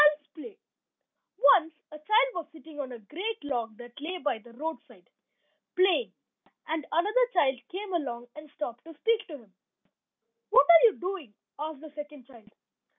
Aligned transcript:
CHILD'S 0.01 0.27
PLAY 0.29 0.57
Once 1.37 1.73
a 1.91 1.99
child 1.99 2.29
was 2.33 2.47
sitting 2.51 2.79
on 2.79 2.91
a 2.91 2.97
great 2.97 3.43
log 3.43 3.77
that 3.77 4.01
lay 4.01 4.17
by 4.17 4.39
the 4.39 4.51
roadside, 4.53 5.07
playing; 5.75 6.11
and 6.67 6.87
another 6.91 7.27
child 7.33 7.59
came 7.69 7.93
along, 7.93 8.25
and 8.35 8.49
stopped 8.49 8.83
to 8.85 8.95
speak 8.95 9.27
to 9.27 9.33
him. 9.37 9.53
"What 10.49 10.65
are 10.67 10.85
you 10.87 10.95
doing?" 10.97 11.35
asked 11.59 11.81
the 11.81 11.91
second 11.91 12.25
child. 12.25 12.49